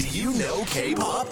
[0.00, 1.28] Do you know K-pop?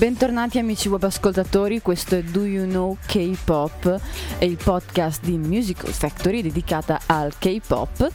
[0.00, 4.00] Bentornati amici web ascoltatori, questo è Do You Know K-Pop,
[4.38, 8.10] il podcast di Musical Factory dedicata al K-Pop.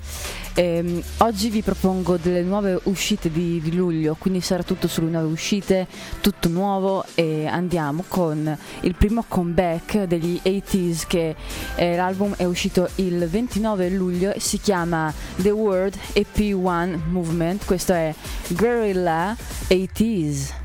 [0.55, 5.27] Ehm, oggi vi propongo delle nuove uscite di, di, luglio, quindi sarà tutto sulle nuove
[5.27, 5.85] uscite,
[6.21, 11.35] tutto nuovo e andiamo con il primo comeback degli 80s che
[11.75, 17.93] eh, l'album è uscito il 29 luglio e si chiama The World EP1 Movement, questo
[17.93, 18.11] è
[18.47, 20.64] Guerrilla 80s.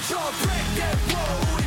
[0.00, 1.59] Which all break their bones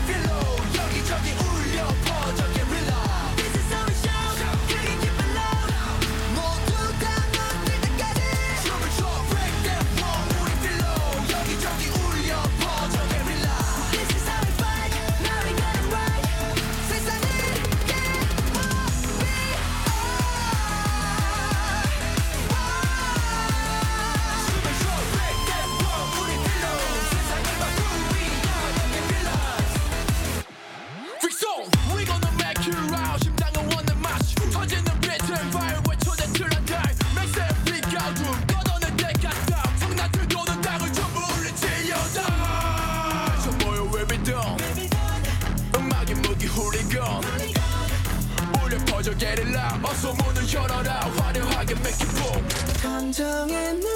[50.53, 51.00] 열어라.
[51.18, 52.47] 화려하게 make it boom.
[52.81, 53.93] 감정의 눈.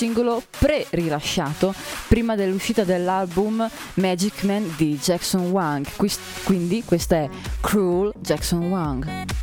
[0.00, 1.74] Singolo pre-rilasciato
[2.08, 5.86] prima dell'uscita dell'album Magic Man di Jackson Wang.
[6.42, 7.28] Quindi questa è
[7.60, 9.39] Cruel Jackson Wang.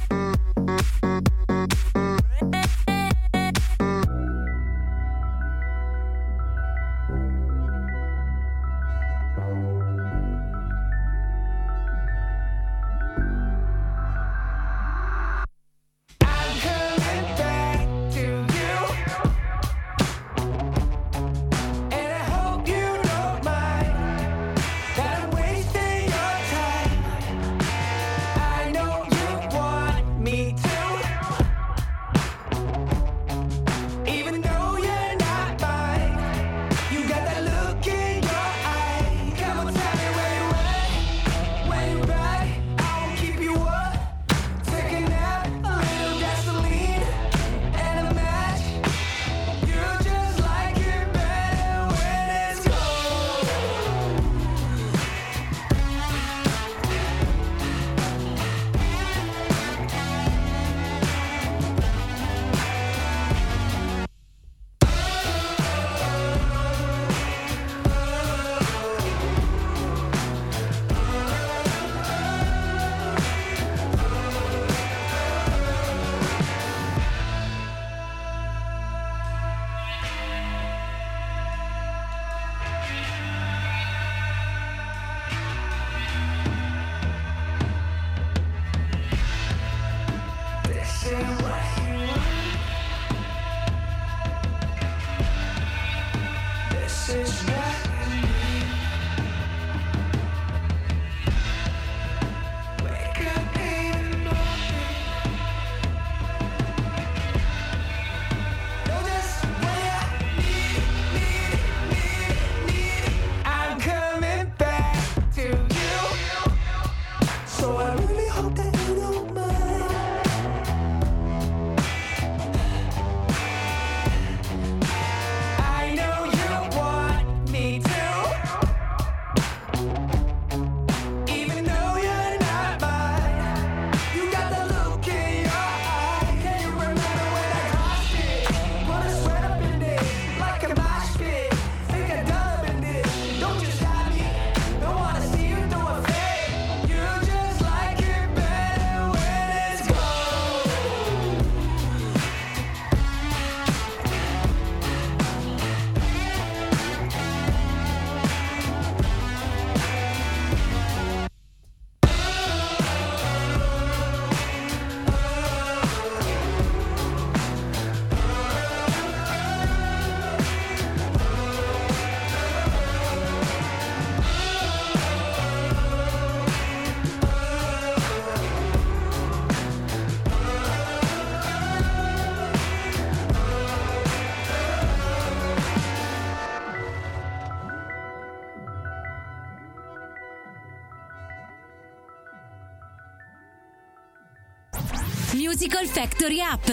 [195.59, 196.67] Musical Factory App,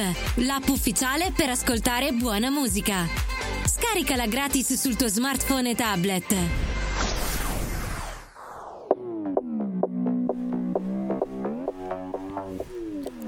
[0.44, 3.06] l'app ufficiale per ascoltare buona musica.
[3.64, 6.36] Scaricala gratis sul tuo smartphone e tablet.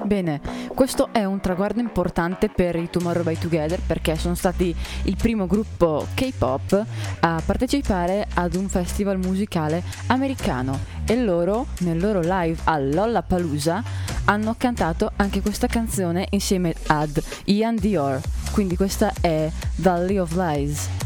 [0.02, 0.40] Bene,
[0.74, 5.46] questo è un traguardo importante per i Tomorrow by Together perché sono stati il primo
[5.46, 6.84] gruppo K-pop
[7.20, 13.82] a partecipare ad un festival musicale americano e loro, nel loro live a Lollapalooza,
[14.26, 18.20] hanno cantato anche questa canzone insieme ad Ian Dior.
[18.52, 21.05] Quindi questa è Valley of Lies.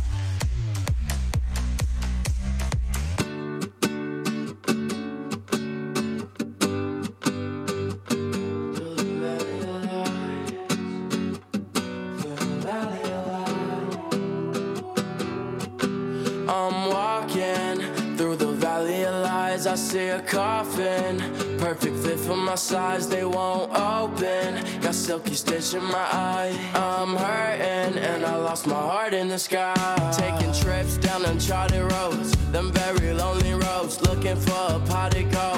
[22.71, 23.09] Size.
[23.09, 24.47] They won't open.
[24.81, 26.55] Got silky stitch in my eye.
[26.75, 29.75] I'm hurting and I lost my heart in the sky.
[30.17, 34.00] Taking trips down uncharted roads, them very lonely roads.
[34.09, 35.49] Looking for a pot to go.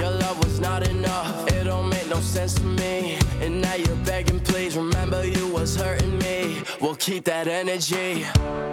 [0.00, 1.46] Your love was not enough.
[1.52, 3.18] It don't make no sense to me.
[3.42, 6.62] And now you're begging, please remember you was hurting me.
[6.80, 8.24] We'll keep that energy.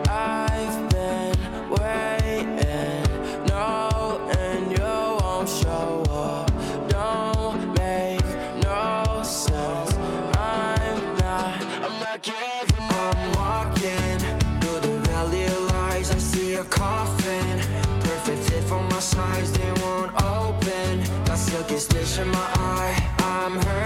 [0.08, 1.36] I've been
[1.70, 2.56] waiting,
[3.48, 3.89] knowing
[19.20, 19.52] size.
[19.60, 20.92] They won't open.
[21.26, 22.96] Got silky stitch in my eye.
[23.20, 23.79] I'm hurting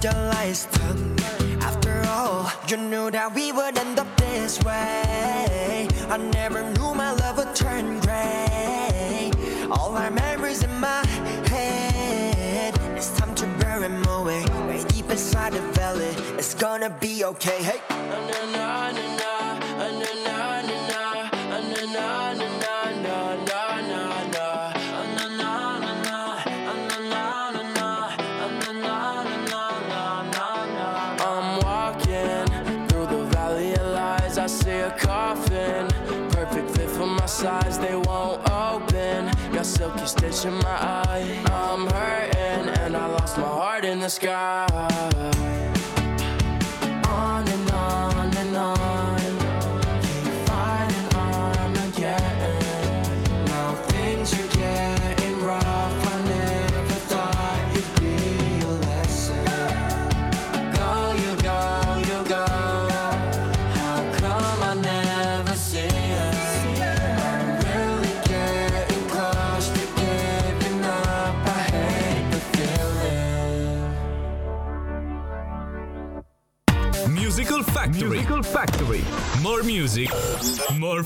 [0.00, 1.16] done.
[1.60, 5.88] After all, you knew that we would end up this way.
[6.08, 9.30] I never knew my love would turn gray.
[9.70, 11.04] All our memories in my
[11.48, 12.78] head.
[12.96, 14.44] It's time to bury them away.
[14.68, 17.62] Way deep inside the valley, it's gonna be okay.
[17.62, 17.80] Hey.
[17.90, 19.27] I'm
[40.08, 41.44] Stitch in my eye.
[41.50, 44.66] I'm hurting and I lost my heart in the sky.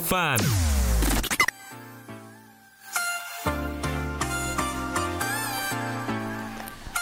[0.02, 0.36] Fun.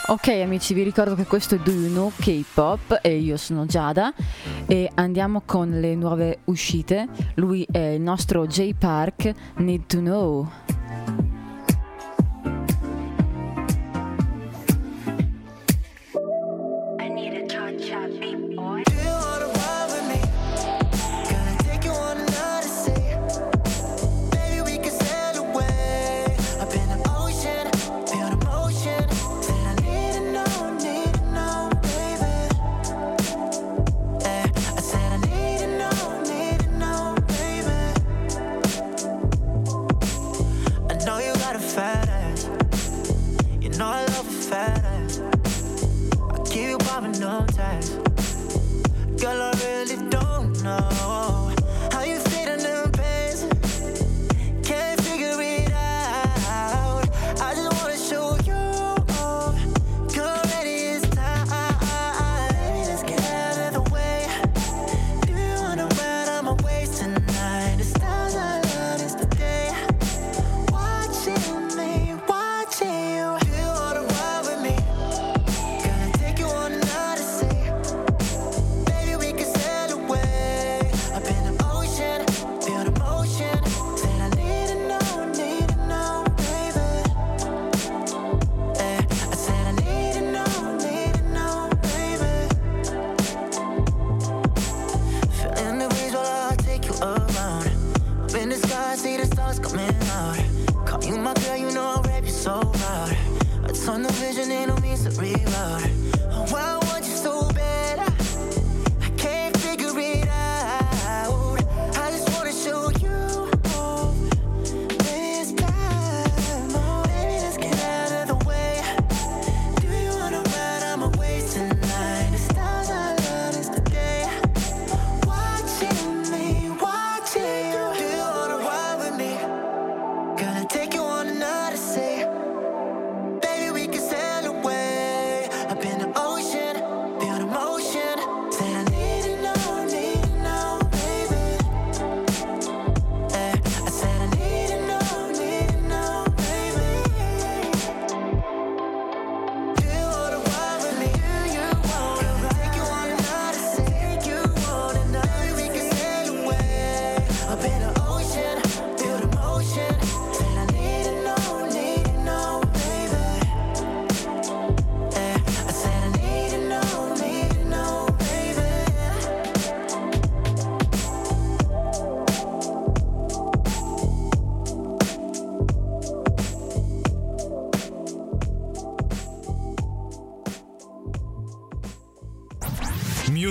[0.09, 4.13] Ok amici, vi ricordo che questo è Do You Know K-Pop e io sono Giada
[4.67, 7.07] e andiamo con le nuove uscite.
[7.35, 10.51] Lui è il nostro J Park, Need to Know.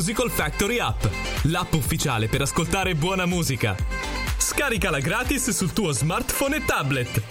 [0.09, 1.03] Musical Factory App,
[1.43, 3.75] l'app ufficiale per ascoltare buona musica.
[4.39, 7.21] Scaricala gratis sul tuo smartphone e tablet.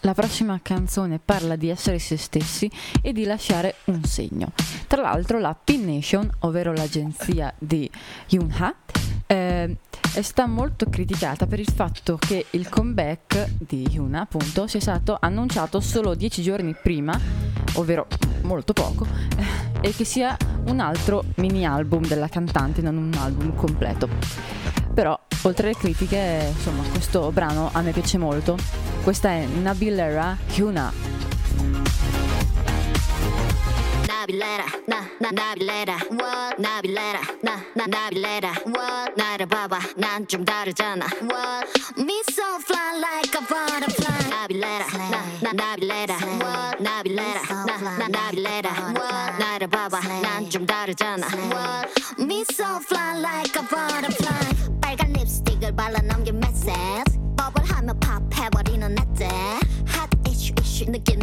[0.00, 2.68] La prossima canzone parla di essere se stessi
[3.00, 4.50] e di lasciare un segno.
[4.88, 7.88] Tra l'altro la Pin Nation, ovvero l'agenzia di
[8.30, 8.74] Yunha,
[9.64, 9.76] eh,
[10.12, 15.16] è stata molto criticata per il fatto che il comeback di Yuna, appunto, sia stato
[15.20, 17.18] annunciato solo dieci giorni prima,
[17.74, 18.06] ovvero
[18.42, 20.36] molto poco, eh, e che sia
[20.66, 24.08] un altro mini album della cantante, non un album completo.
[24.92, 28.56] Però, oltre alle critiche, insomma, questo brano a me piace molto.
[29.02, 31.29] Questa è Nabilera Yuna.
[34.20, 42.20] 나빌레라 나나 나빌레라 What 나빌레라 나나 나빌레라 What 나를 봐봐 난 좀 다르잖아 What Me
[42.30, 50.00] so fly like a butterfly 나빌레라 나나 나빌레라 What 나빌레라 나나 나빌레라 What 나를 봐봐
[50.20, 56.70] 난 좀 다르잖아 What Me so fly like a butterfly 빨간 립스틱을 발라 넘긴 메시지
[57.38, 59.28] 버블하며 팝해버리는 내때
[59.88, 61.20] Hot issue issue 느낌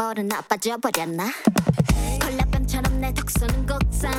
[0.00, 1.30] 버릇 나빠져버렸나?
[2.22, 4.10] 콜라병처럼 내 턱 쏘는 곡선.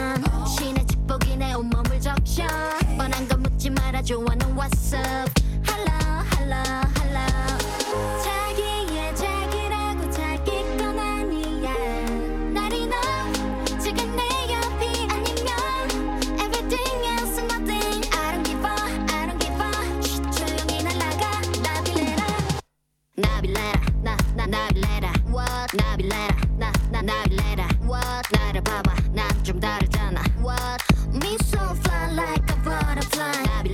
[33.22, 33.71] line.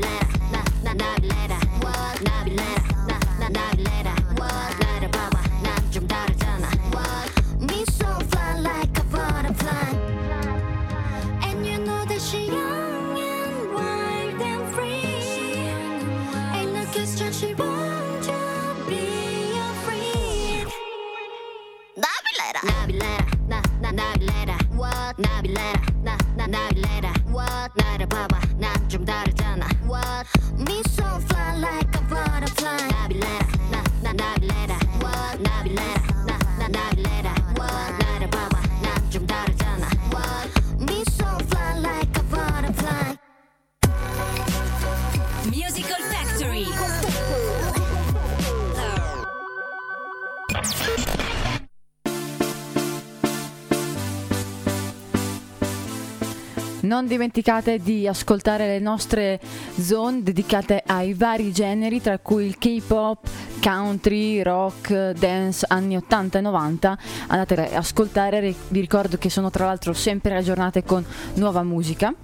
[56.97, 59.39] Non dimenticate di ascoltare le nostre
[59.79, 63.29] zone dedicate ai vari generi, tra cui il K-pop,
[63.61, 66.97] country, rock, dance anni 80 e 90.
[67.27, 71.05] Andate a ascoltare, vi ricordo che sono tra l'altro sempre aggiornate con
[71.35, 72.15] nuova musica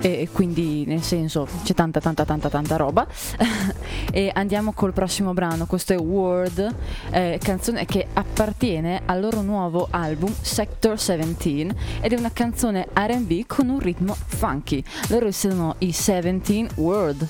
[0.00, 3.06] e quindi nel senso c'è tanta tanta tanta tanta roba
[4.12, 6.74] e andiamo col prossimo brano questo è World
[7.10, 13.46] eh, canzone che appartiene al loro nuovo album Sector 17 ed è una canzone R&B
[13.46, 17.28] con un ritmo funky loro sono i 17 World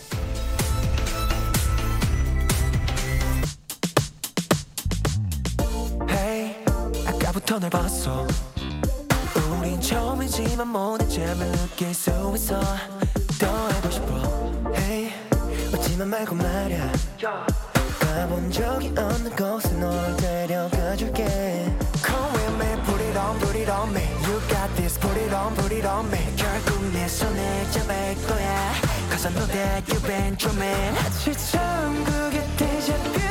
[6.08, 6.54] Hey,
[7.06, 8.26] 아까부터 널 봤어
[10.21, 12.59] 처음이지만 모든 재미를 느낄 수 있어
[13.39, 15.11] 더 해고 싶어 Hey,
[15.73, 16.91] 웃지만 말고 말야
[17.99, 21.25] 가본 적이 없는 곳에 널 데려가 줄게
[22.05, 25.33] Come with me, put it on, put it on me You got this, put it
[25.33, 28.73] on, put it on me 결국 내 손을 잡을 거야
[29.09, 33.30] Cause I know that you've been dreaming 마치 처음 그게 데자뷰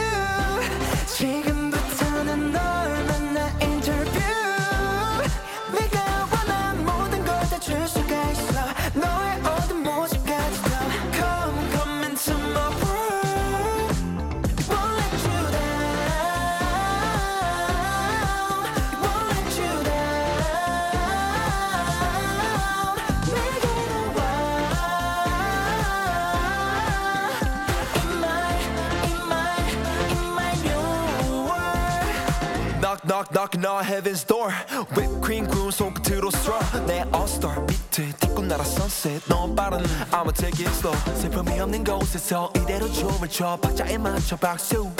[33.20, 34.50] Knock knock knocking on heaven's door
[34.96, 40.64] Whipped cream 구운 손끝으로 straw 내 all-star 비트 딛고 날아 sunset 너무 빠른 I'ma take
[40.64, 44.90] it slow 슬픔이 없는 곳에서 이대로 춤을 춰 박자에 맞춰 박수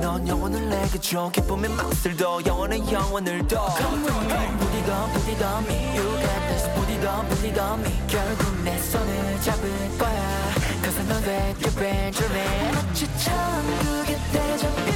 [0.00, 5.94] 넌 영혼을 내게 줘 기쁨의 맛을 더 영원한 영혼을 더 Come with me on me
[5.94, 6.66] You got this
[7.60, 10.50] on me 결국 내 손을 잡을 거야
[10.82, 14.90] Cause I know that you've been dreaming 마치 처음 그게 데자뷰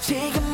[0.00, 0.53] 지금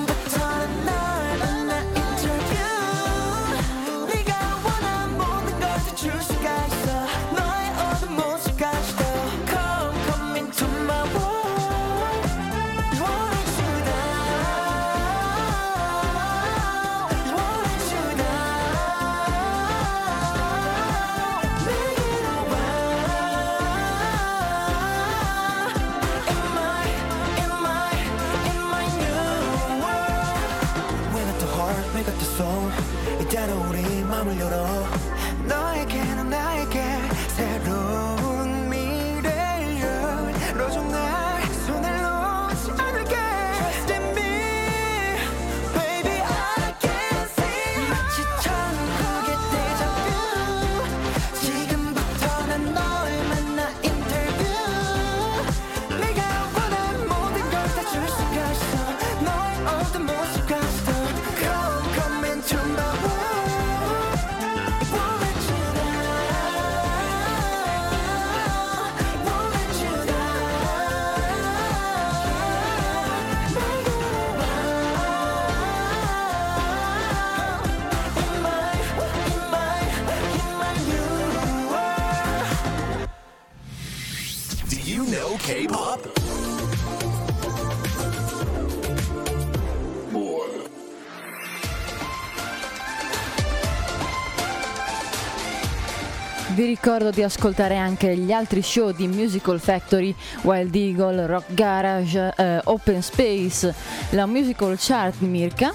[97.10, 102.60] Ricordo di ascoltare anche gli altri show di Musical Factory, Wild Eagle, Rock Garage, eh,
[102.64, 103.74] Open Space,
[104.10, 105.72] la Musical Chart di Mirka.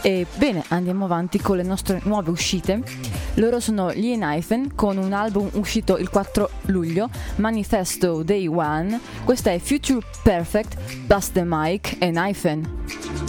[0.00, 2.82] E bene, andiamo avanti con le nostre nuove uscite.
[3.34, 8.98] Loro sono gli Enhypen con un album uscito il 4 luglio, Manifesto Day One.
[9.24, 13.27] Questa è Future Perfect, Bust the Mic e Enhypen.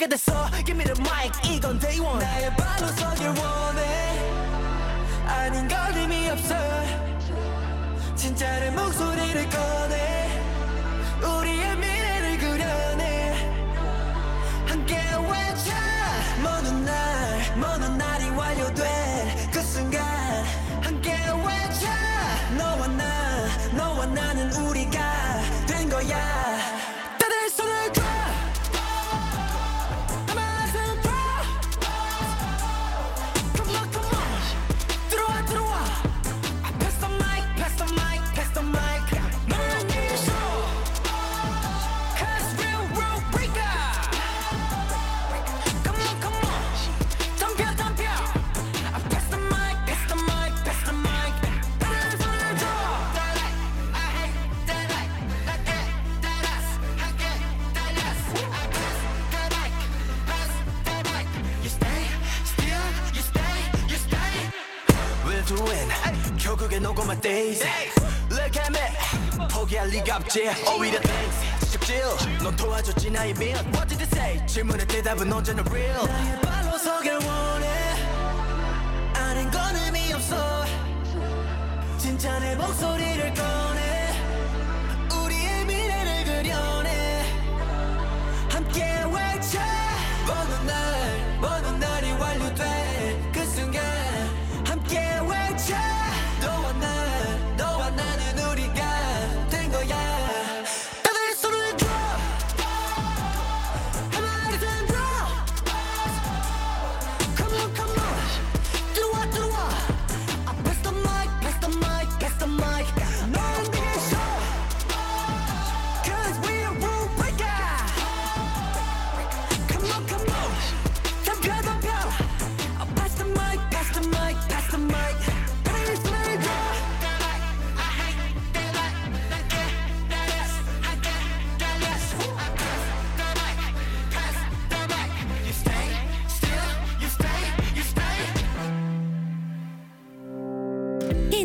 [0.00, 4.18] 알게 됐어 Give me the mic 이건 day one 나의 발로 서길 원해
[5.26, 6.54] 아닌 걸림이 없어
[8.16, 9.99] 진짜의 목소리를 꺼내 우리의 미래를 그려내
[70.31, 71.69] 목적지 오히려 thanks.
[71.71, 74.45] 지적질 넌 도와줬지 나의 민 What did it say?
[74.47, 76.05] 질문의 대답은 언제나 real.
[76.07, 77.67] 나의 발로 서길 원해.
[79.13, 80.65] 아는 건 의미 없어.
[81.97, 84.00] 진짜 내 목소리를 꺼내.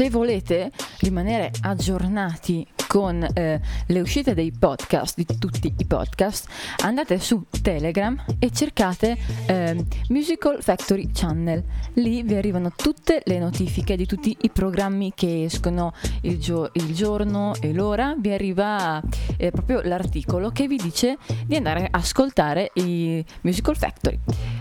[0.00, 6.48] se volete rimanere aggiornati con eh, le uscite dei podcast, di tutti i podcast,
[6.78, 11.62] andate su Telegram e cercate eh, Musical Factory Channel.
[11.94, 16.92] Lì vi arrivano tutte le notifiche di tutti i programmi che escono il, gio- il
[16.92, 18.16] giorno e l'ora.
[18.18, 19.00] Vi arriva
[19.36, 24.18] eh, proprio l'articolo che vi dice di andare a ascoltare i Musical Factory.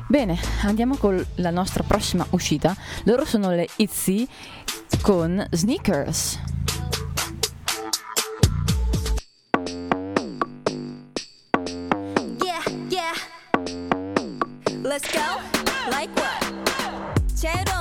[0.07, 2.75] Bene, andiamo con la nostra prossima uscita.
[3.05, 4.27] Loro sono le Itzy
[5.01, 6.58] con Sneakers.
[14.89, 15.19] Let's go.
[15.91, 16.41] Like what?
[17.35, 17.78] 제로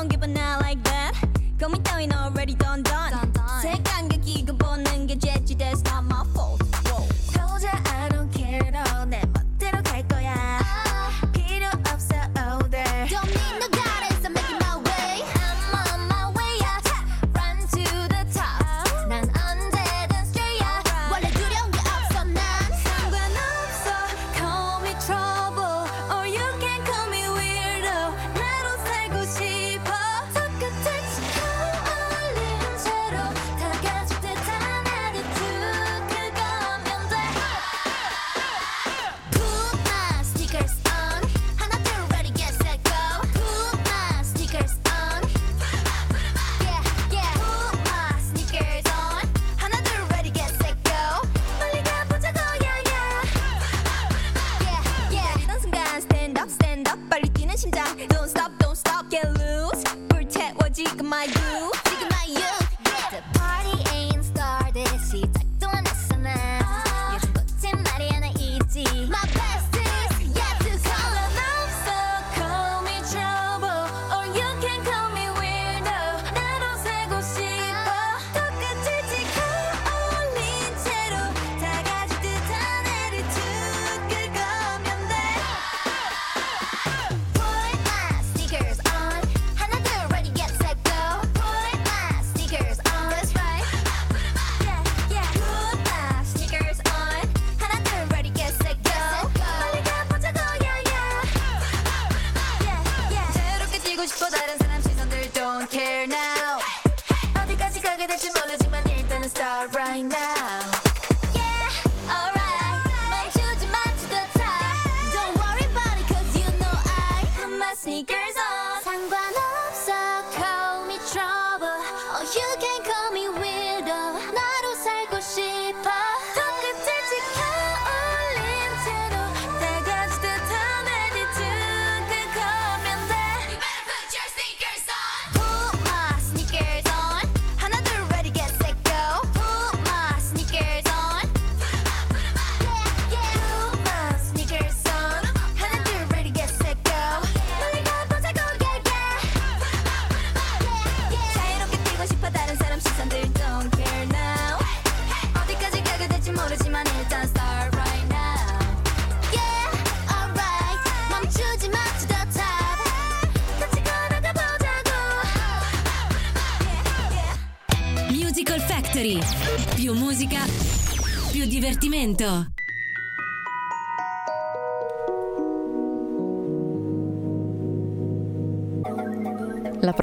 [109.75, 110.38] right now.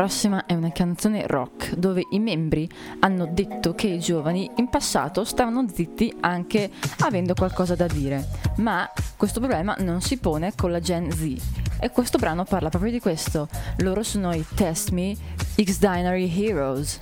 [0.05, 5.23] prossima è una canzone rock dove i membri hanno detto che i giovani in passato
[5.23, 8.23] stavano zitti anche avendo qualcosa da dire,
[8.57, 8.87] ma
[9.17, 11.35] questo problema non si pone con la Gen Z.
[11.79, 13.47] E questo brano parla proprio di questo.
[13.77, 15.15] Loro sono i Test Me
[15.59, 16.99] X Dinary Heroes.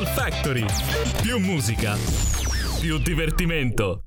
[0.00, 0.64] Soul Factory.
[1.20, 1.94] Più musica.
[2.80, 4.04] Più divertimento.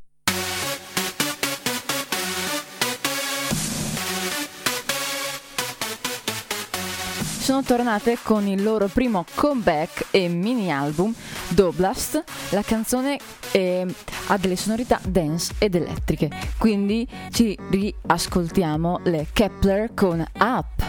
[7.44, 11.14] sono tornate con il loro primo comeback e mini album
[11.50, 12.24] Doblast.
[12.52, 13.20] La canzone
[13.52, 13.86] eh,
[14.28, 20.83] ha delle sonorità dance ed elettriche, quindi ci riascoltiamo le Kepler con Up.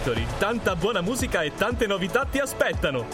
[0.00, 3.04] Factory, tanta buona musica e tante novità ti aspettano.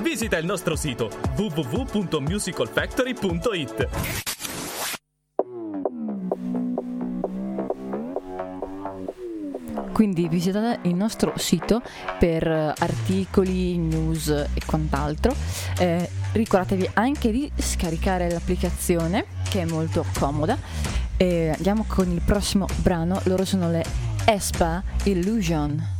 [0.00, 3.88] Visita il nostro sito www.musicalfactory.it.
[9.92, 11.82] Quindi visitate il nostro sito
[12.20, 15.34] per eh, articoli, news e quant'altro.
[15.78, 20.56] Eh, ricordatevi anche di scaricare l'applicazione che è molto comoda.
[21.16, 23.84] E andiamo con il prossimo brano, loro sono le
[24.24, 25.95] Espa Illusion.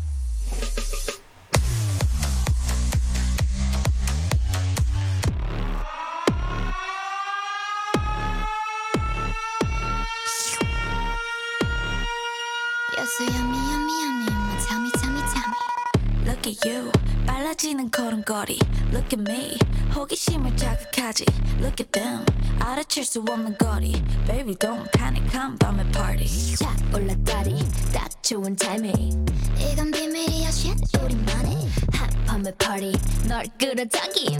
[18.37, 19.57] Look at me.
[19.95, 21.25] 호기심을 자극하지
[21.59, 22.23] Look at them.
[22.61, 23.93] 알아칠 수 없는 거리
[24.27, 26.55] Baby don't panic come to my party.
[26.55, 27.59] 착 올라다리
[27.95, 29.25] 딱 좋은 타이밍
[29.59, 31.55] 이건 비밀이야 shit 우리만의
[31.95, 32.93] Hot b o m i n party.
[33.27, 34.39] 널 끌어당김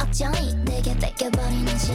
[0.00, 1.90] 억정이 내게 뺏겨버리는 짓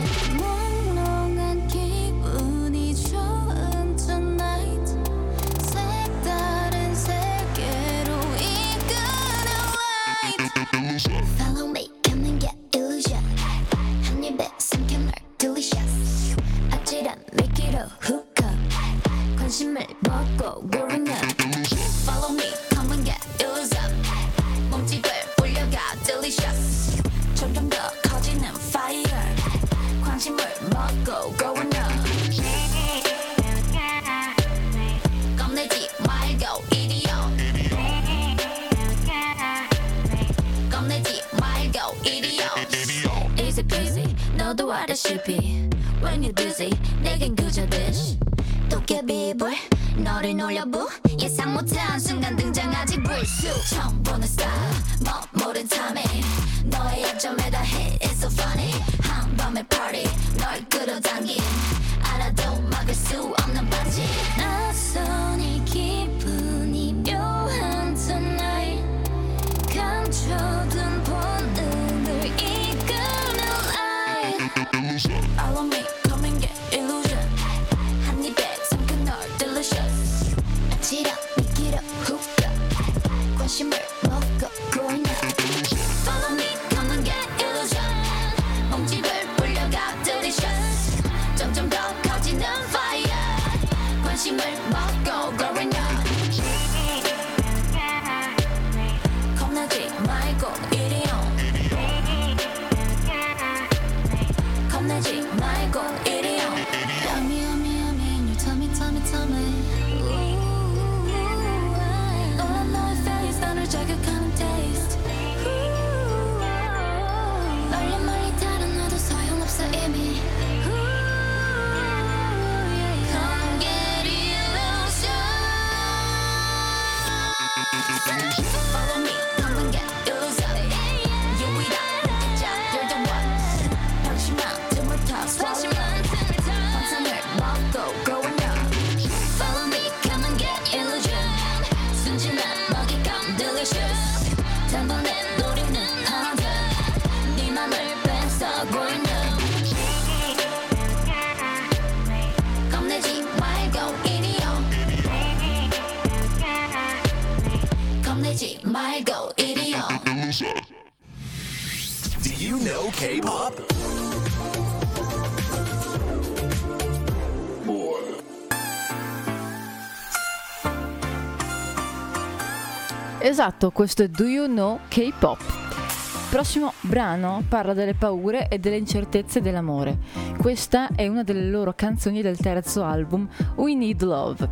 [173.48, 175.40] ascoltato, questo è Do You Know K-Pop.
[175.40, 179.98] Il prossimo brano parla delle paure e delle incertezze dell'amore.
[180.38, 184.50] Questa è una delle loro canzoni del terzo album, We Need Love.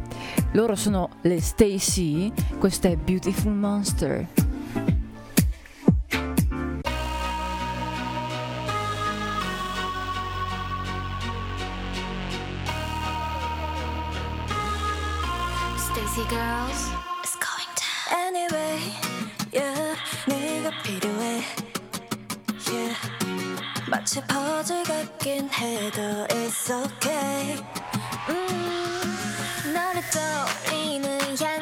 [0.53, 4.27] Loro sono le Stacy, questa è Beautiful Monster.
[15.77, 17.04] Stacy Girls
[20.83, 21.41] 필요해
[22.69, 22.95] yeah.
[23.89, 27.63] 마치 퍼즐 같긴 해도 It's okay
[28.29, 31.54] 음, 너를 떠올리는 향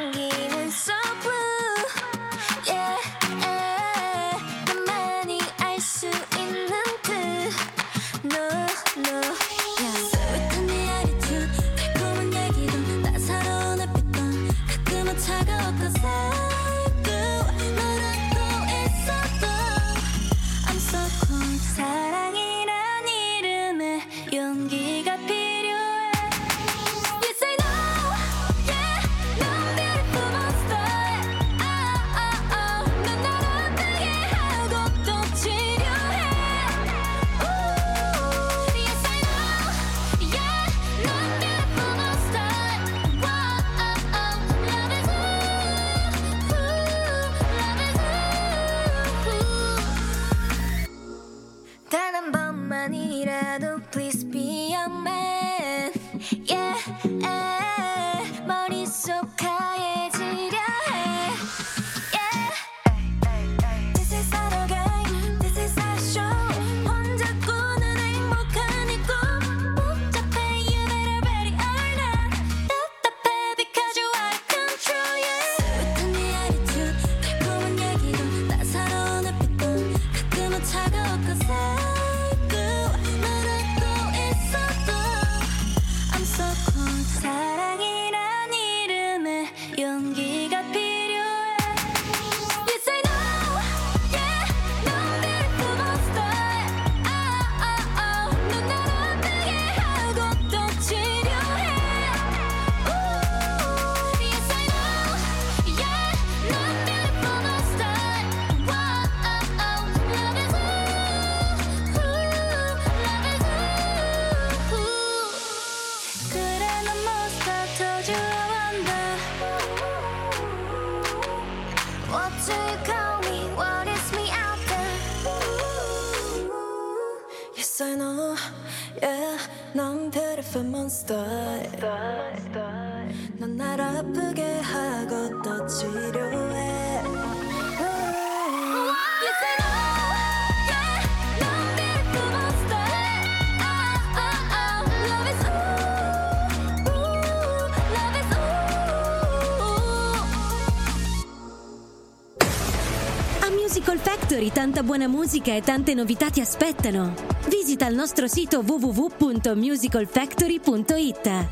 [154.73, 157.13] tanta buona musica e tante novità ti aspettano.
[157.47, 161.47] Visita il nostro sito www.musicalfactory.it.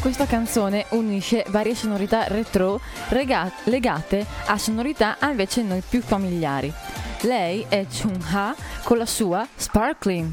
[0.00, 2.80] Questa canzone unisce varie sonorità retro
[3.10, 6.72] rega- legate a sonorità invece noi più familiari.
[7.20, 10.32] Lei è Chun Ha con la sua Sparkling.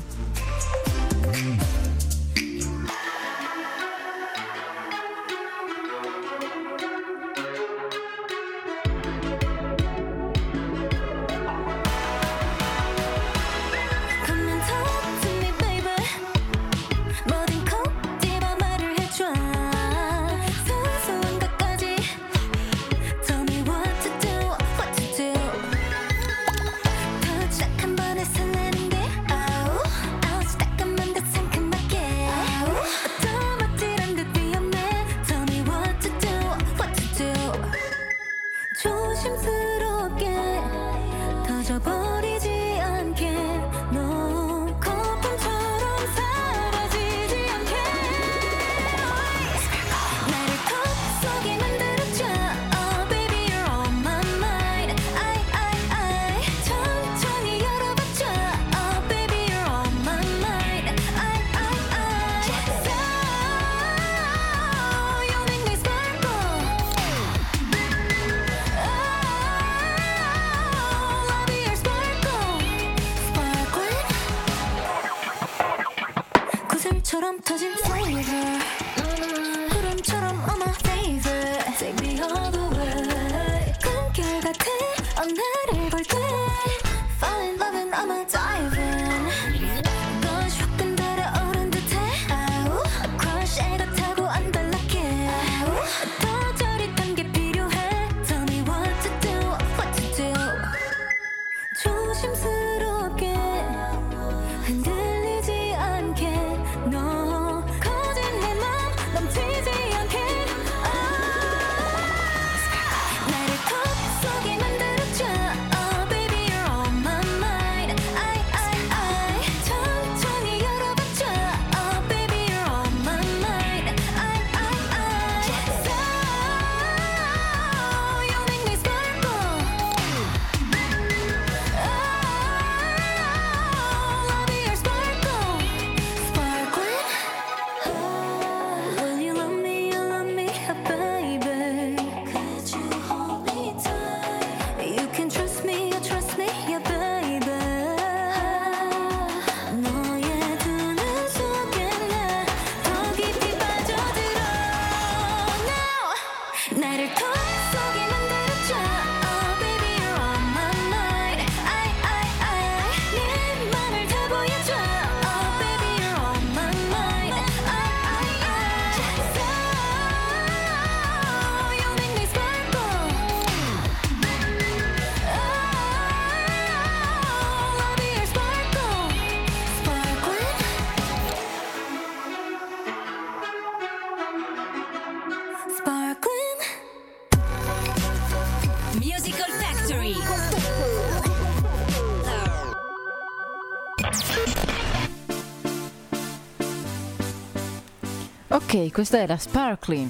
[198.74, 200.09] Ok, questa era Sparkling.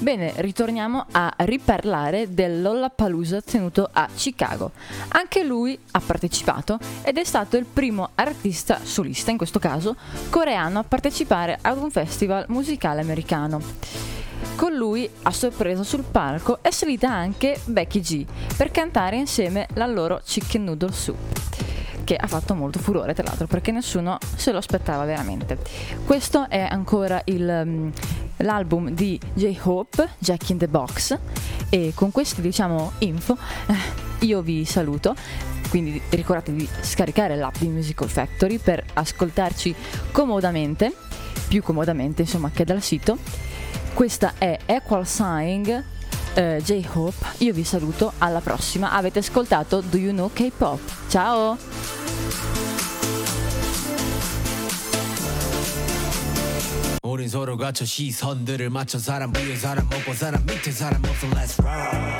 [0.00, 4.72] Bene, ritorniamo a riparlare dell'Ollapalooza tenuto a Chicago.
[5.08, 9.96] Anche lui ha partecipato ed è stato il primo artista solista, in questo caso
[10.28, 13.62] coreano, a partecipare ad un festival musicale americano.
[14.56, 18.26] Con lui a sorpresa sul palco è salita anche Becky G
[18.58, 21.55] per cantare insieme la loro Chicken Noodle Soup
[22.06, 25.58] che ha fatto molto furore tra l'altro perché nessuno se lo aspettava veramente.
[26.04, 27.88] Questo è ancora il, mm,
[28.38, 31.18] l'album di J-Hope, Jack in the Box
[31.68, 33.36] e con queste diciamo info
[33.66, 35.16] eh, io vi saluto
[35.68, 39.74] quindi ricordate di scaricare l'app di Musical Factory per ascoltarci
[40.12, 40.94] comodamente,
[41.48, 43.18] più comodamente insomma che dal sito.
[43.92, 45.95] Questa è Equal Sign
[46.35, 48.91] eh, J-Hope, io vi saluto, alla prossima.
[48.91, 50.79] Avete ascoltato Do You Know K-Pop?
[51.07, 51.57] Ciao!
[57.03, 62.17] 우린 서로 갖춰 시선들을 맞춰 사람 위에 사람 먹고 사람 밑에 사람 없어 Let's roll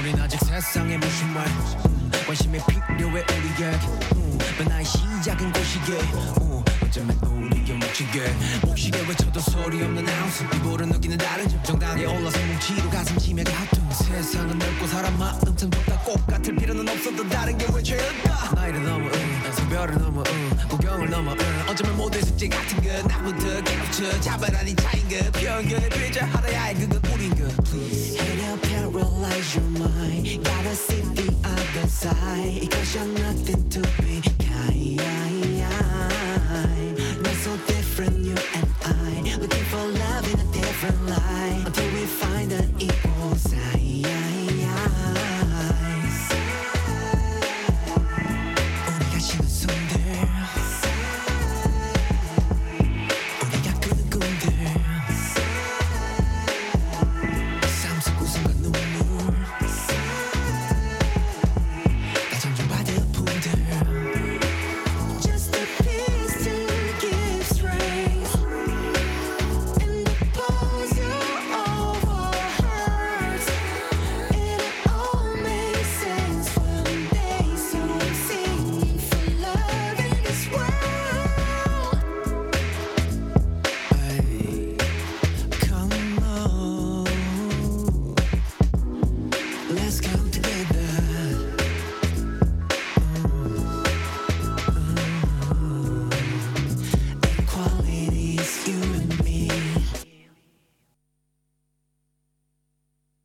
[0.00, 3.77] 우린 아직 세상에 무슨 말 음, 관심이 필요해 우리에게.
[4.15, 5.93] 음, 맨날 시작은 고시게.
[6.41, 7.32] 음, 어쩌면 우리게
[7.93, 8.21] 묵히게.
[8.63, 13.87] 묵히게 외쳐도 소리 없는 하우스 이보를 느끼는 다른 점 정당하게 올라서 뭉치로 가슴 치매가 합동
[13.91, 15.99] 세상은 넓고 사람 마음 참 좁다.
[15.99, 21.33] 꼭 같을 필요는 없어도 다른 게왜 죄일까 나이를 넘어 응, 성별을 넘어 응, 구경을 넘어
[21.33, 26.73] 응, 어쩌면 모두의 숙제 같은 것 나부터 깨우쳐 잡아라니 차인 것 편견의 피자 하나야 해
[26.73, 30.43] 그건 우린 것 Please Hate up, paralyze your mind.
[30.43, 32.69] Gotta see the other side.
[32.71, 34.21] Cause you're nothing to be